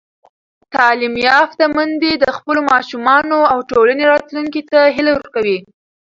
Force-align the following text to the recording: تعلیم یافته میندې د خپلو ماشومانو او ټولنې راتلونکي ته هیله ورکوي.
تعلیم 0.73 1.15
یافته 1.27 1.63
میندې 1.75 2.11
د 2.17 2.25
خپلو 2.37 2.59
ماشومانو 2.71 3.39
او 3.51 3.59
ټولنې 3.71 4.03
راتلونکي 4.13 4.61
ته 4.71 4.79
هیله 4.95 5.11
ورکوي. 5.15 5.59